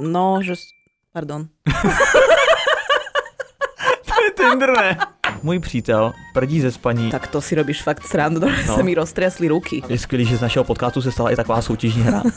[0.00, 0.54] No, že...
[1.12, 1.46] Pardon.
[4.06, 4.98] To je Tinder, ne?
[5.42, 7.10] Můj přítel prdí ze spaní.
[7.10, 8.74] Tak to si robíš fakt srandu, no.
[8.74, 9.82] Se mi roztriasli ruky.
[9.88, 12.22] Je skvělý, že z našeho podcastu se stala i taková soutěžní hra.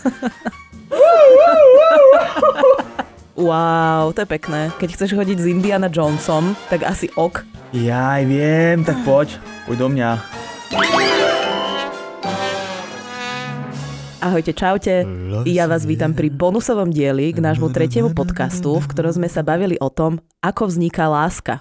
[3.36, 4.72] Wow, to je pekné.
[4.78, 7.46] Keď chceš chodiť s Indiana Jonesom, tak asi ok.
[7.74, 10.20] Já vím, tak pojď, pojď do mě.
[14.24, 15.03] Ahojte, čaute.
[15.44, 19.75] Ja vás vítam pri bonusovom dieli k nášmu tretiemu podcastu, v ktorom sme sa bavili
[19.84, 21.59] o tom, ako vzniká láska.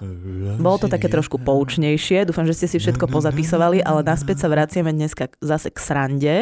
[0.63, 4.95] Bolo to také trošku poučnejšie, dúfam, že ste si všetko pozapisovali, ale naspäť sa vraciame
[4.95, 6.35] dneska zase k srande.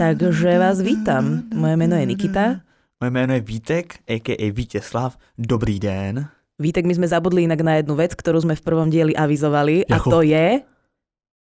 [0.00, 1.44] Takže vás vítam.
[1.52, 2.64] Moje meno je Nikita.
[3.04, 4.46] Moje jméno je Vítek, a.k.a.
[4.48, 5.20] Vítězslav.
[5.36, 6.24] Dobrý den.
[6.56, 10.00] Vítek, my sme zabudli inak na jednu vec, ktorú sme v prvom dieli avizovali a
[10.00, 10.64] to je,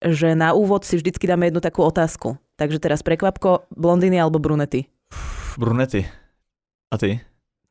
[0.04, 2.36] že na úvod si vždycky dáme jednu takú otázku.
[2.62, 4.86] Takže teraz prekvapko, blondiny alebo brunety?
[5.58, 6.06] Brunety.
[6.94, 7.18] A ty?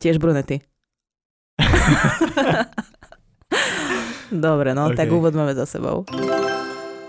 [0.03, 0.59] Tiež brunety.
[4.35, 4.97] Dobre, no, Ok.
[4.99, 6.03] tak úvod máme za sebou.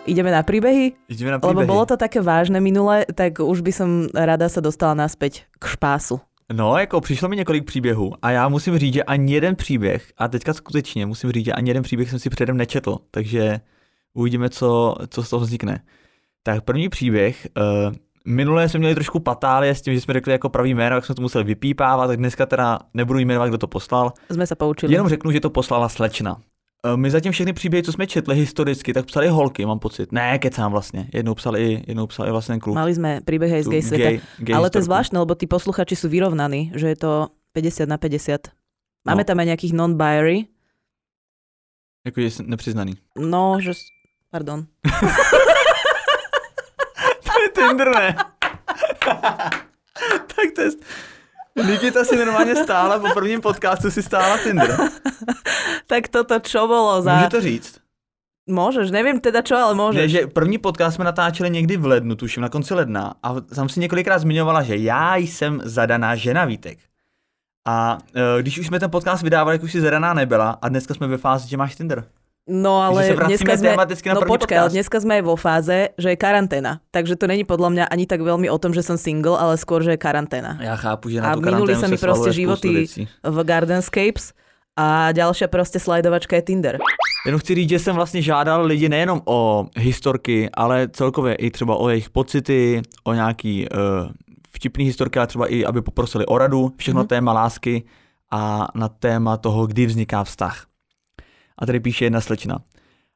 [0.05, 0.93] Ideme na príbehy?
[1.09, 1.67] Jdeme na Lebo příběhy.
[1.67, 6.21] bolo to také vážne minule, tak už by som rada sa dostala naspäť k špásu.
[6.53, 10.27] No, jako přišlo mi několik příběhů a já musím říct, že ani jeden příběh, a
[10.27, 13.59] teďka skutečně musím říct, že ani jeden příběh jsem si předem nečetl, takže
[14.13, 15.81] uvidíme, co, co z toho vznikne.
[16.43, 17.93] Tak první příběh, uh,
[18.25, 21.15] minulé jsme měli trošku patálie s tím, že jsme řekli jako pravý jméno, jak jsme
[21.15, 24.93] to museli vypípávat, tak dneska teda nebudu jmenovat, kdo to poslal, Sme sa poučili.
[24.93, 26.41] jenom řeknu, že to poslala slečna.
[26.85, 30.11] Eh, My zatím všechny příběhy, co jsme četli historicky, tak psali holky, mám pocit.
[30.11, 31.07] Ne, kecám vlastně.
[31.13, 32.75] Jednou psal i, jednou psal i vlastně kluk.
[32.75, 34.03] Mali sme príbehy aj z gay sveta.
[34.09, 37.11] gay, gay Ale to je zvláštne, lebo tí posluchači sú vyrovnaní, že je to
[37.53, 38.49] 50 na 50.
[39.05, 39.27] Máme No.
[39.29, 40.45] tam aj nejakých non-binary.
[42.05, 42.93] Jako, že jsem nepřiznaný.
[43.17, 43.71] No, že...
[44.31, 44.65] Pardon.
[47.67, 48.15] Tinder, ne?
[50.27, 50.69] tak to je...
[51.67, 54.77] Nikita si normálně stála, po prvním podcastu si stála Tinder.
[55.87, 57.15] Tak toto čo bolo za...
[57.15, 57.81] Může to říct?
[58.49, 60.07] Môžeš, neviem teda čo, ale Ne, môžeš.
[60.11, 63.13] že první podcast jsme natáčeli někdy v lednu, tuším, na konci ledna.
[63.23, 66.79] A tam si několikrát zmiňovala, že já jsem zadaná žena Vítek.
[67.67, 70.93] A e, když už jsme ten podcast vydávali, jak už si zadaná nebyla, a dneska
[70.93, 72.03] jsme ve fázi, že máš Tinder.
[72.49, 73.77] No Ale dneska sme...
[74.17, 76.81] No počkaj, ale dneska sme aj vo fáze, že je karanténa.
[76.89, 79.85] Takže to není podľa mňa ani tak veľmi o tom, že som single, ale skôr,
[79.85, 80.57] že je karanténa.
[80.57, 83.05] Já chápu, že na A tu minuli sa mi proste životy-.
[83.21, 84.33] V Gardenscapes
[84.73, 86.75] a ďalšia proste slajdovačka je Tinder.
[87.25, 91.75] Jenom chci říct, že jsem vlastně žádal lidi nejenom o historky, ale celkově i třeba
[91.75, 94.09] o jejich pocity, o nějaký uh,
[94.49, 97.05] vtipný historky, ale třeba i aby poprosili o radu, všechno Mhm.
[97.05, 97.09] mm-hmm.
[97.09, 97.83] téma lásky
[98.31, 100.65] a na téma toho, kdy vzniká vztah.
[101.61, 102.59] A tady píše jedna slečna.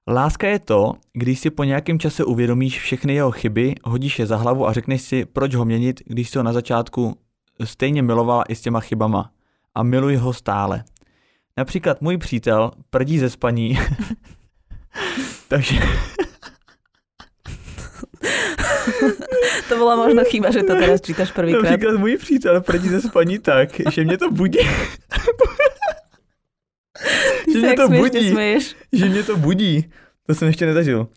[0.08, 4.38] Láska je to, když si po nějakém čase uvědomíš všechny jeho chyby, hodíš je za
[4.38, 7.18] hlavu a řekneš si, proč ho měnit, když si ho na začátku
[7.64, 9.32] stejně milovala i s těma chybama.
[9.76, 10.84] A miluj ho stále.
[11.58, 13.80] Například můj přítel prdí ze spaní,
[15.48, 15.76] takže
[19.70, 21.62] To bola možno chyba, že to teraz čítaš prvýkrát.
[21.64, 24.60] například můj přítel prdí ze spaní tak, že mě to budí,
[27.54, 28.36] že mě to budí,
[28.94, 29.92] že mě to budí.
[30.28, 31.08] To jsem ještě nezažil.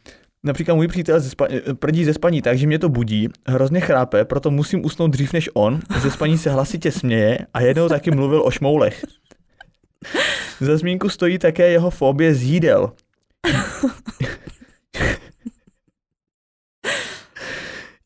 [0.45, 4.25] Například můj přítel ze spa- prdí ze spaní tak, že mě to budí, hrozně chrápe,
[4.25, 8.43] proto musím usnout dřív než on, ze spaní se hlasitě směje a jednou taky mluvil
[8.43, 9.05] o šmoulech.
[10.61, 12.93] Za zmínku stojí také jeho fobie z jídel.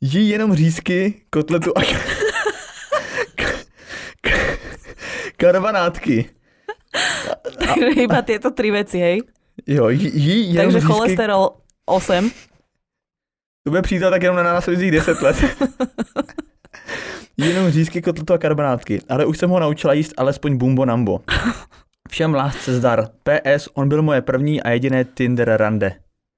[0.00, 1.82] Jí jenom řízky, kotletu a
[5.36, 6.30] karbanátky.
[7.58, 9.20] Takže iba tieto tri veci, hej?
[9.66, 11.50] Jo, jí, jí Takže řízky, cholesterol
[11.86, 12.30] 8.
[13.64, 15.36] To bude přítel tak jenom na následujících 10 let.
[17.36, 21.20] jenom řízky, kotletu a karbanátky, ale už jsem ho naučila jíst alespoň bumbo nambo.
[22.10, 23.08] Všem lásce zdar.
[23.22, 25.94] PS, on byl moje první a jediné Tinder rande.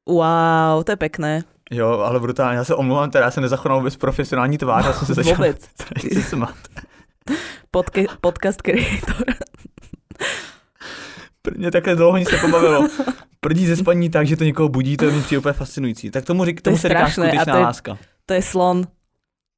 [0.09, 1.43] Wow, to je pekné.
[1.71, 5.07] Jo, ale brutálně, já se omlouvám, teda já jsem nezachoval vůbec profesionální tvář, já jsem
[5.07, 5.45] se začal
[6.13, 6.57] se smát.
[7.71, 9.25] Podke, podcast creator.
[11.57, 12.89] Mě takhle dlouho nic nepobavilo.
[13.41, 16.11] Prdí ze spaní tak, že to někoho budí, to je mi přijde úplně fascinující.
[16.11, 17.99] Tak tomu, řík, To tomu se říká strašné a skutečná to je- láska.
[18.27, 18.85] To je slon.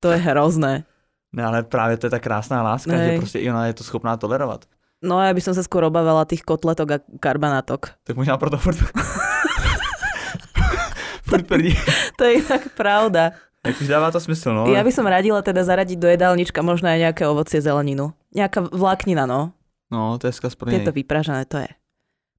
[0.01, 0.85] To je hrozné.
[1.33, 3.11] Ne, ale právě to je ta krásná láska, Nej.
[3.13, 4.65] že prostě i ona je to schopná tolerovat.
[5.05, 8.01] No ja by som sa skôr obávala tých kotletok a karbanátok.
[8.09, 8.81] Tak možná proto furt...
[11.29, 11.77] furt prdí.
[12.17, 13.37] To je inak pravda.
[13.67, 14.63] Jak už dává to smysl, no.
[14.73, 18.15] Ja by som radila teda zaradiť do jedálnička možno aj nejaké ovocie, zeleninu.
[18.31, 19.53] Nejaká vláknina, no.
[19.91, 20.79] No, to je zkaz pro něj.
[20.79, 21.69] Tieto vypražané, to je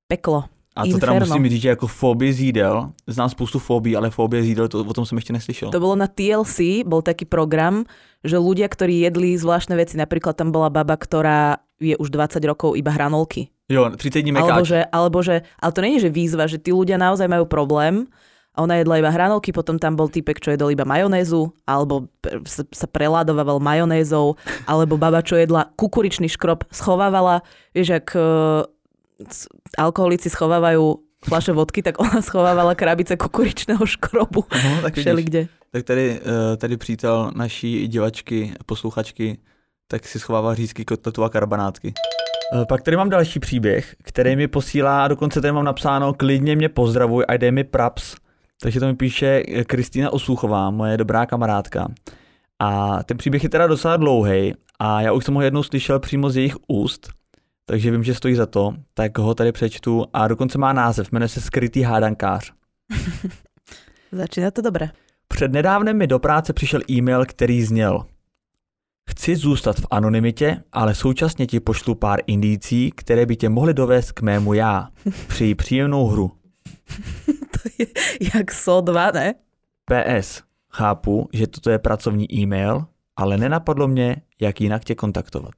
[0.08, 0.44] peklo.
[0.78, 4.44] A to teda musím říct, že jako fobie z jídel, znám spoustu fobí, ale fobie
[4.44, 5.72] z jídel, to, o tom jsem ještě neslyšel.
[5.72, 7.86] To bylo na TLC, bol taký program,
[8.22, 12.78] že ľudia, ktorí jedli zvláštne veci, napríklad tam bola baba, ktorá je už 20 rokov
[12.78, 13.50] iba hranolky.
[13.70, 14.50] Jo, 30 dní mekáč.
[14.54, 18.06] Alebo že, alebo že, ale to je, že výzva, že tí ľudia naozaj majú problém
[18.58, 22.10] a ona jedla iba hranolky, potom tam bol typek, čo jedol iba majonézu, alebo
[22.50, 24.34] sa, preládoval majonézou,
[24.66, 27.46] alebo baba, čo jedla kukuričný škrob, schovávala,
[27.78, 28.66] vieš, ak uh,
[29.78, 34.46] alkoholici schovávajú flaše vodky, tak ona schovávala krabice kukuričného škrobu.
[34.50, 35.42] No, tak Všeli kde.
[35.72, 39.38] Tak tady, eh, tady přítel naší divačky, posluchačky,
[39.88, 41.94] tak si schovává řízky, kotletu a karbanátky.
[42.56, 46.70] Eh, pak tady mám další příběh, který mi posílá, dokonce tady mám napsáno, klidně mě
[46.70, 48.16] pozdravuj a dej mi praps.
[48.62, 51.88] Takže to mi píše eh, Kristýna Osuchová, moje dobrá kamarádka.
[52.60, 56.30] A ten příběh je teda docela dlouhý a já už jsem ho jednou slyšel přímo
[56.30, 57.10] z jejich úst,
[57.66, 61.30] takže vím, že stojí za to, tak ho tady přečtu a dokonce má název, jmenuje
[61.30, 62.54] se Skrytý hádankář.
[64.12, 64.90] Začíná to dobré.
[65.28, 68.06] Před nedávnem mi do práce přišel e-mail, který zněl
[69.10, 74.12] Chci zůstat v anonymitě, ale současně ti pošlu pár indicí, které by tě mohly dovést
[74.12, 74.88] k mému já.
[75.28, 76.32] Přeji příjemnou hru.
[78.36, 79.34] jak so 2, ne?
[79.86, 80.44] PS.
[80.74, 82.86] Chápu, že toto je pracovní e-mail,
[83.16, 85.54] ale nenapadlo mě, jak jinak tě kontaktovat.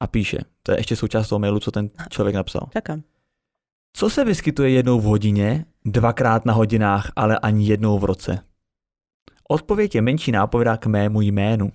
[0.00, 2.68] A píše, to je ještě součást toho mailu, co ten člověk napsal.
[2.72, 3.02] Čekám.
[3.92, 8.44] Co se vyskytuje jednou v hodině, dvakrát na hodinách, ale ani jednou v roce?
[9.48, 11.72] Odpověď je menší nápověda k mému jménu.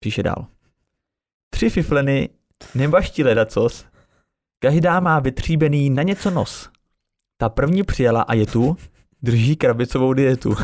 [0.00, 0.46] Píše dál.
[1.50, 2.28] Tři fifleny
[2.74, 3.86] nebaští ledacos,
[4.58, 6.70] každá má vytříbený na něco nos.
[7.36, 8.76] Ta první přijela a je tu,
[9.22, 10.54] drží krabicovou dietu.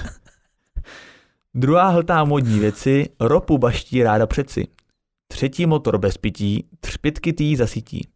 [1.55, 4.69] Druhá hltá modní věci, ropu baští ráda přeci.
[5.33, 8.09] Třetí motor bez pití, třpitky tý zasytí.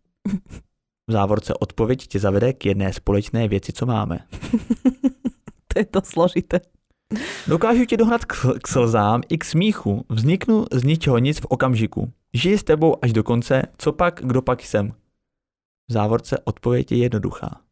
[1.08, 4.18] V závorce odpověď tě zavede k jedné společné věci, co máme.
[5.72, 6.60] to je to složité.
[7.46, 10.04] Dokážu tě dohnat k, k slzám i k smíchu.
[10.08, 12.12] Vzniknu z ničeho nic v okamžiku.
[12.34, 14.92] Žiji s tebou až do konce, co pak, kdo pak jsem.
[15.88, 17.65] V závorce odpověď je jednoduchá.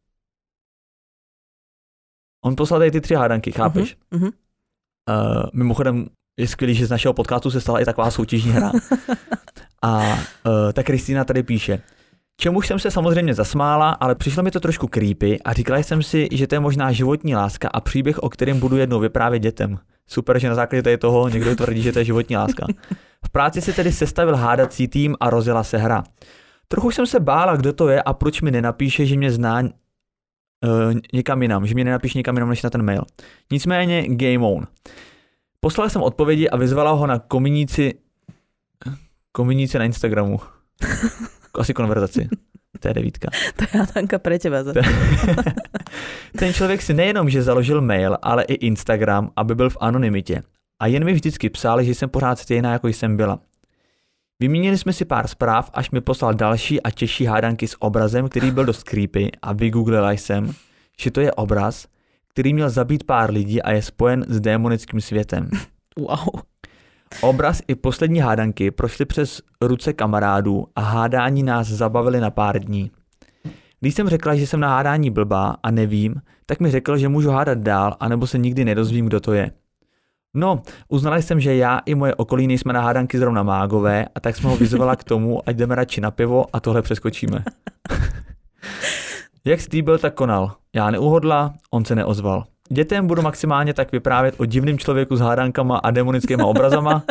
[2.45, 3.97] On poslal tady ty tři hádanky, chápeš?
[4.11, 4.31] Uh-huh, uh-huh.
[5.09, 6.07] Uh, mimochodem,
[6.39, 8.71] je skvělý, že z našeho podcastu se stala i taková soutěžní hra.
[9.81, 10.17] A uh,
[10.73, 11.81] ta Kristýna tady píše.
[12.37, 16.27] Čemuž jsem se samozřejmě zasmála, ale přišlo mi to trošku creepy a říkala jsem si,
[16.31, 19.79] že to je možná životní láska a příběh, o kterém budu jednou vyprávět dětem.
[20.07, 22.67] Super, že na základě tady toho někdo tvrdí, že to je životní láska.
[23.25, 26.03] V práci si tedy sestavil hádací tým a rozjela se hra.
[26.67, 29.61] Trochu jsem se bála, kdo to je a proč mi nenapíše, že mě zná
[30.63, 33.03] uh, někam jinam, že mě nenapíše někam jinam než na ten mail.
[33.51, 34.67] Nicméně game on.
[35.59, 37.93] Poslal jsem odpovědi a vyzvala ho na kominíci,
[39.31, 40.39] kominíci na Instagramu.
[41.59, 42.29] Asi konverzaci.
[42.79, 43.27] To je devítka.
[43.55, 44.57] To je Atanka pre teba.
[46.39, 50.43] Ten člověk si nejenom, že založil mail, ale i Instagram, aby byl v anonymitě.
[50.79, 53.39] A jen mi vždycky psal, že jsem pořád stejná, jako jsem byla.
[54.39, 58.51] Vyměnili jsme si pár zpráv, až mi poslal další a těžší hádanky s obrazem, který
[58.51, 60.53] byl dost creepy a vygooglila jsem,
[60.99, 61.87] že to je obraz,
[62.27, 65.49] který měl zabít pár lidí a je spojen s démonickým světem.
[65.99, 66.41] Wow.
[67.21, 72.91] Obraz i poslední hádanky prošly přes ruce kamarádů a hádání nás zabavili na pár dní.
[73.79, 76.15] Když jsem řekla, že jsem na hádání blbá a nevím,
[76.45, 79.51] tak mi řekl, že můžu hádat dál, anebo se nikdy nedozvím, kdo to je.
[80.37, 84.35] No, uznala jsem, že já i moje okolí nejsme na hádanky zrovna mágové a tak
[84.35, 87.43] jsme ho vyzvala k tomu, ať jdeme radši na pivo a tohle přeskočíme.
[89.45, 90.51] Jak slíbil, tak konal.
[90.73, 92.43] Já neuhodla, on se neozval.
[92.69, 97.03] Dětem budu maximálně tak vyprávět o divným člověku s hádankama a demonickýma obrazama,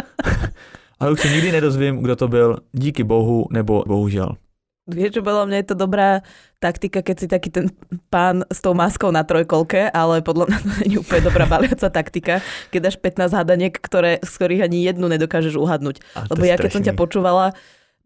[1.00, 4.37] ale už se nikdy nedozvím, kdo to byl, díky bohu nebo bohužel.
[4.85, 6.21] Vieš, že podľa mňa je to dobrá
[6.61, 7.73] taktika, keď si taký ten
[8.12, 12.45] pán s tou maskou na trojkolke, ale podľa mňa to není úplne dobrá baliaca taktika,
[12.69, 16.05] keď dáš 15 hádaniek, ktoré, z ktorých ani jednu nedokážeš uhadnúť.
[16.29, 17.57] Lebo ja keď som ťa počúvala,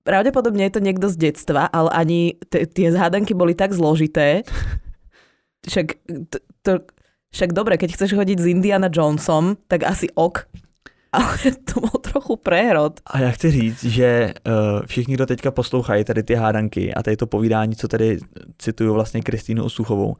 [0.07, 4.47] pravdepodobne je to niekto z detstva, ale ani tie hádanky boli tak zložité,
[5.71, 5.99] však
[6.31, 6.73] to, to,
[7.35, 10.47] však dobre, keď chceš chodiť s Indiana Jonesom, tak asi ok,
[11.13, 11.39] ale
[11.75, 13.01] to byl trochu prehrod.
[13.07, 17.17] A já chci říct, že uh, všichni, kdo teďka poslouchají tady ty hádanky a tady
[17.17, 18.19] to povídání, co tady
[18.59, 20.17] cituju vlastně Kristýnu Osuchovou,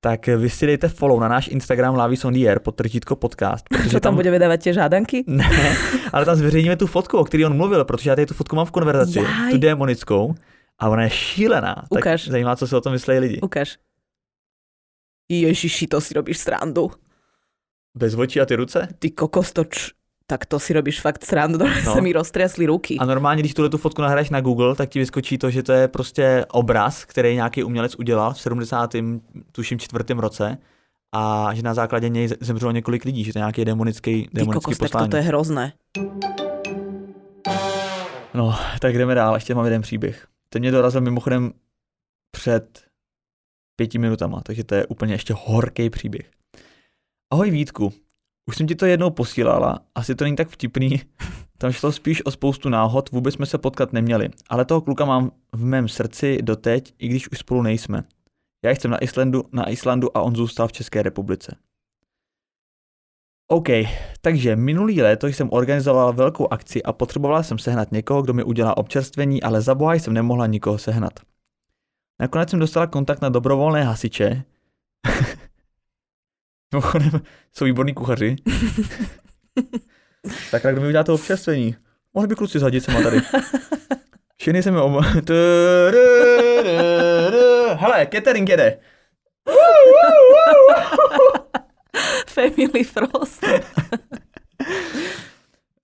[0.00, 2.60] tak vy si dejte follow na náš Instagram Lavis on the Air
[3.14, 3.68] podcast.
[3.70, 5.24] Protože tam, tam bude vydávat těž hádanky?
[5.26, 5.76] Ne,
[6.12, 8.66] ale tam zveřejníme tu fotku, o který on mluvil, protože já tady tu fotku mám
[8.66, 9.52] v konverzaci, Jaj.
[9.52, 10.34] tu démonickou,
[10.80, 11.84] a ona je šílená.
[11.90, 12.22] Ukaž.
[12.24, 13.40] Tak zajímá, co si o tom myslí lidi.
[13.40, 13.78] Ukaž.
[15.28, 16.90] Ježiši, to si robíš srandu.
[17.94, 18.88] Bez očí a ty ruce?
[18.98, 19.90] Ty kokos, to, č-
[20.30, 21.92] tak to si robíš fakt srandu, no.
[21.92, 22.96] se mi roztriasli ruky.
[22.98, 25.72] A normálně, když tuhle tu fotku nahraješ na Google, tak ti vyskočí to, že to
[25.72, 28.94] je prostě obraz, který nějaký umělec udělal v 70.
[29.52, 30.58] tuším čtvrtém roce
[31.14, 34.78] a že na základě něj zemřelo několik lidí, že to je nějaký demonický, demonický kokos,
[34.78, 35.04] poslání.
[35.04, 35.72] Tak to je hrozné.
[38.34, 40.26] No, tak jdeme dál, ještě mám jeden příběh.
[40.48, 41.52] Ten mě dorazil mimochodem
[42.30, 42.84] před
[43.76, 46.30] pěti minutama, takže to je úplně ještě horký příběh.
[47.32, 47.92] Ahoj Vítku,
[48.46, 51.00] už jsem ti to jednou posílala, asi to není tak vtipný,
[51.58, 55.30] tam šlo spíš o spoustu náhod, vůbec jsme se potkat neměli, ale toho kluka mám
[55.52, 58.02] v mém srdci doteď, i když už spolu nejsme.
[58.64, 61.56] Já jsem na Islandu, na Islandu a on zůstal v České republice.
[63.48, 63.68] OK,
[64.20, 68.76] takže minulý léto jsem organizoval velkou akci a potřebovala jsem sehnat někoho, kdo mi udělá
[68.76, 71.12] občerstvení, ale za boha jsem nemohla nikoho sehnat.
[72.20, 74.42] Nakonec jsem dostala kontakt na dobrovolné hasiče.
[76.74, 77.10] Mimochodem,
[77.52, 78.36] jsou výborní kuchaři.
[80.50, 81.76] tak kdo mi udělá to občerstvení?
[82.14, 83.20] Mohli by kluci zhadit se tady.
[84.36, 84.94] Všechny jsem om...
[87.74, 88.78] Hele, catering jede.
[92.26, 93.44] Family Frost.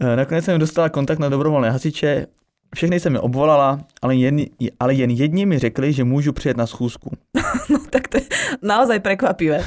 [0.01, 2.27] Eh, nakonec jsem dostala kontakt na dobrovolné hasiče,
[2.75, 4.37] všechny jsem je obvolala, ale jen,
[4.81, 7.11] ale jen jedni mi řekli, že můžu přijet na schůzku.
[7.69, 8.25] no tak to je
[8.63, 9.65] naozaj prekvapivé.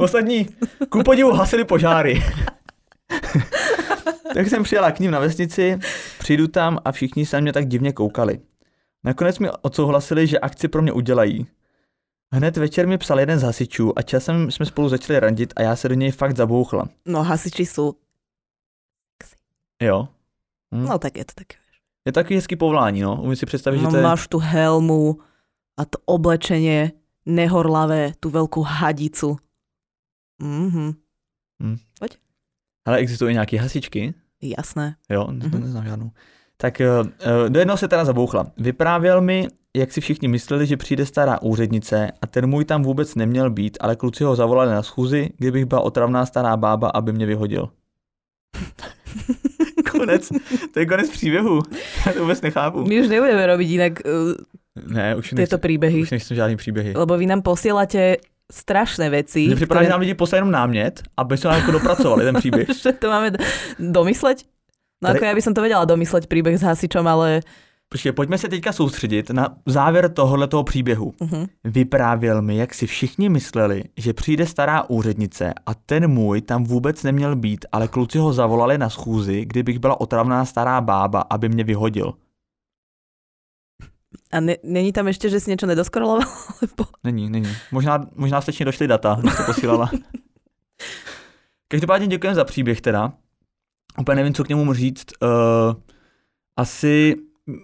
[0.00, 0.48] Ostatní,
[0.88, 2.22] ku podivu, hasili požáry.
[4.34, 5.78] tak jsem přijela k ním na vesnici,
[6.18, 8.40] přijdu tam a všichni se na mě tak divně koukali.
[9.04, 11.46] Nakonec mi odsouhlasili, že akci pro mě udělají.
[12.32, 15.76] Hned večer mi psal jeden z hasičů a časem jsme spolu začali randit a já
[15.76, 16.88] se do něj fakt zabouchla.
[17.06, 17.94] No hasiči jsou...
[19.82, 20.08] Jo.
[20.74, 20.84] Hm.
[20.84, 21.56] No tak je to taky.
[22.04, 23.22] Je takový hezký povolání, no.
[23.22, 24.02] Umím si představit, no, že to je...
[24.02, 25.18] máš tu helmu
[25.76, 26.92] a to oblečenie
[27.26, 29.36] nehorlavé, tu velkou hadicu.
[30.38, 30.92] Mhm.
[31.62, 31.76] Hm.
[31.98, 32.18] Pojď.
[32.86, 34.14] Ale existují nějaké hasičky?
[34.42, 34.96] Jasné.
[35.10, 35.60] Jo, mm-hmm.
[35.60, 36.10] neznám žádnou.
[36.56, 38.46] Tak uh, do jednoho se teda zabouchla.
[38.56, 43.14] Vyprávěl mi, jak si všichni mysleli, že přijde stará úřednice a ten můj tam vůbec
[43.14, 47.26] neměl být, ale kluci ho zavolali na schůzi, kdybych byla otravná stará bába, aby mě
[47.26, 47.68] vyhodil.
[49.90, 50.28] konec,
[50.74, 51.62] to je konec příběhu.
[52.06, 52.84] Já to vůbec nechápu.
[52.84, 56.02] My už nebudeme robiť jinak uh, ne, už nechci, příběhy.
[56.02, 56.92] Už nechci žádný příběhy.
[56.96, 58.16] Lebo vy nám posíláte
[58.52, 59.46] strašné věci.
[59.46, 62.68] Mně připadá, že nám lidi poslali jenom námět, aby se nám jako dopracovali ten příběh.
[62.82, 63.32] že to máme
[63.78, 64.38] domyslet?
[65.02, 65.18] No Tady...
[65.18, 67.40] ako ja by som to vedela domyslet příběh s hasičom, ale...
[67.88, 71.14] Počkej, pojďme se teďka soustředit na závěr tohohle toho příběhu.
[71.20, 71.48] Uh-huh.
[71.64, 77.02] Vyprávěl mi, jak si všichni mysleli, že přijde stará úřednice a ten můj tam vůbec
[77.02, 81.64] neměl být, ale kluci ho zavolali na schůzi, kdybych byla otravná stará bába, aby mě
[81.64, 82.12] vyhodil.
[84.32, 86.28] A ne, není tam ještě, že si něco nedoskoroloval?
[86.62, 86.90] Lebo...
[87.04, 87.52] Není, není.
[87.72, 89.90] Možná, možná slečně došly data, když to posílala.
[91.68, 93.12] Každopádně děkujeme za příběh teda.
[94.00, 95.04] Úplně nevím, co k němu říct.
[95.22, 95.28] Uh,
[96.56, 97.16] asi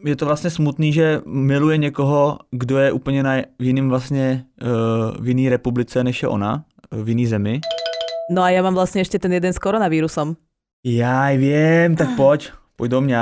[0.04, 5.28] je to vlastně smutný, že miluje někoho, kdo je úplně na jiným vlastně uh, v
[5.28, 7.60] jiný republice, než je ona, v jiný zemi.
[8.30, 10.36] No a já mám vlastně ještě ten jeden s koronavírusom.
[10.84, 13.18] Já vím, tak pojď, pojď do mě.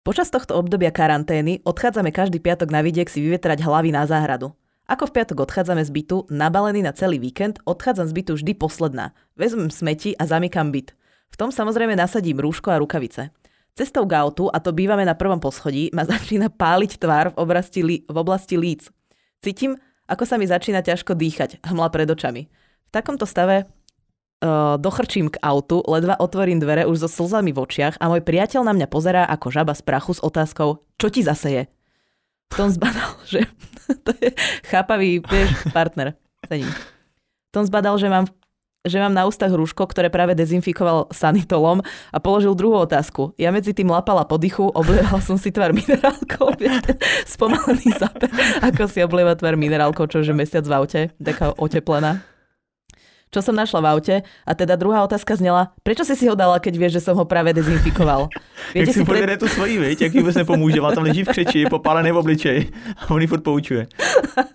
[0.00, 4.56] Počas tohto obdobia karantény odchádzame každý piatok na vidiek si vyvetrať hlavy na záhradu.
[4.88, 9.12] Ako v piatok odchádzame z bytu, nabalený na celý víkend, odchádzam z bytu vždy posledná.
[9.36, 10.96] Vezmem smeti a zamykam byt.
[11.28, 13.28] V tom samozrejme nasadím rúško a rukavice.
[13.76, 17.84] Cestou k autu, a to bývame na prvom poschodí, ma začína páliť tvár v oblasti,
[17.84, 18.88] lí, v oblasti líc.
[19.44, 19.76] Cítim,
[20.08, 22.48] ako sa mi začína ťažko dýchať, hmla pred očami.
[22.88, 23.68] V takomto stave
[24.80, 28.72] dochrčím k autu, ledva otvorím dvere už so slzami v očiach a môj priateľ na
[28.72, 31.62] mňa pozerá ako žaba z prachu s otázkou, čo ti zase je?
[32.50, 33.44] V tom zbadal, že
[34.00, 34.32] to je
[34.66, 36.16] chápavý, vieš, partner.
[36.48, 36.72] Cením.
[36.72, 38.26] V tom zbadal, že mám
[38.80, 43.36] že mám na ústach rúško, ktoré práve dezinfikoval sanitolom a položil druhú otázku.
[43.36, 46.56] Ja medzi tým lapala po dychu, oblievala som si tvar minerálkou,
[47.36, 48.32] spomalený záper,
[48.64, 52.24] ako si oblieva tvar minerálkou, čo je mesiac v aute, taká oteplená
[53.30, 54.16] čo som našla v aute.
[54.42, 57.24] A teda druhá otázka znela, prečo si si ho dala, keď vieš, že som ho
[57.24, 58.26] práve dezinfikoval?
[58.74, 59.38] Viete jak si pre...
[59.38, 60.00] tu svoji, viď?
[60.00, 62.60] Jak vůbec nepomůže, má tam leží v křeči, popálený v obličeji
[62.98, 63.86] a on furt poučuje.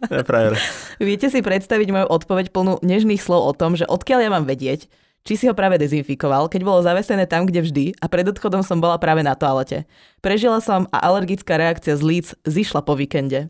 [0.07, 0.53] To je frajer.
[0.99, 4.87] Viete si predstaviť moju odpoveď plnú nežných slov o tom, že odkiaľ ja mám vedieť,
[5.25, 8.77] či si ho práve dezinfikoval, keď bolo zavesené tam, kde vždy a pred odchodom som
[8.77, 9.89] bola práve na toalete.
[10.21, 13.49] Prežila som a alergická reakcia z líc zišla po víkende.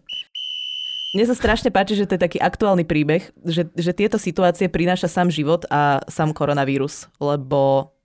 [1.16, 5.08] Mne sa strašne páči, že to je taký aktuálny príbeh, že, že tieto situácie prináša
[5.08, 7.96] sám život a sám koronavírus, lebo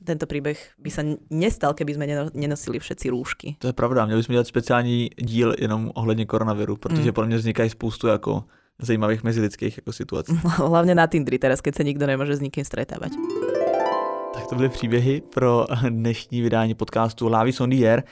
[0.00, 3.48] tento príbeh by sa nestal, keby sme nenosili všetci růžky.
[3.58, 7.12] To je pravda, měli bychom dělat speciální díl jenom ohledně koronaviru, protože mm.
[7.12, 8.44] podle mě vznikají spoustu jako
[8.82, 10.32] zajímavých mezilidských jako situací.
[10.44, 13.12] Hlavně na Tindri teraz, keď se nikdo nemůže s nikým stretávať.
[14.48, 17.28] to byly příběhy pro dnešní vydání podcastu
[17.66, 18.02] the Air.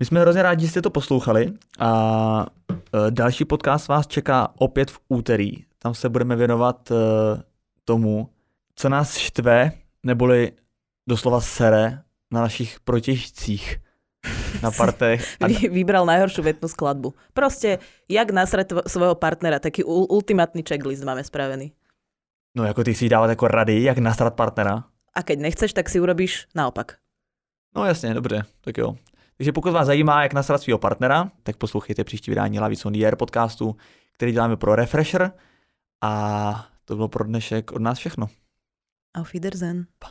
[0.00, 4.90] My jsme hrozně rádi, že jste to poslouchali a e, další podcast vás čeká opět
[4.90, 5.52] v úterý.
[5.78, 6.94] Tam se budeme věnovat e,
[7.84, 8.28] tomu,
[8.74, 10.52] co nás štve, neboli
[11.08, 13.76] doslova sere na našich protěžcích
[14.62, 15.36] na partech.
[15.40, 15.46] A...
[15.70, 17.14] Vybral najhoršiu vetnú skladbu.
[17.34, 17.78] Proste,
[18.10, 21.72] jak nasrať svojho partnera, taký ultimátny checklist máme spravený.
[22.56, 24.84] No jako ty si dávat jako rady, jak nasrat partnera.
[25.14, 26.96] A keď nechceš, tak si urobíš naopak.
[27.76, 28.96] No jasně, dobře, tak jo.
[29.38, 33.16] Takže pokud vás zajímá, jak nasrat svého partnera, tak poslouchejte příští vydání Lavis on Air
[33.16, 33.76] podcastu,
[34.12, 35.32] který děláme pro Refresher.
[36.00, 38.28] A to bylo pro dnešek od nás všechno.
[39.16, 39.86] Auf Wiedersehen.
[39.98, 40.08] Pa.